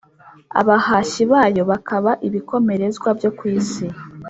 abahashyi 0.59 1.23
bayo 1.31 1.61
bakaba 1.71 2.11
ibikomerezwa 2.27 3.09
byo 3.17 3.29
ku 3.37 3.43
isi! 3.57 3.85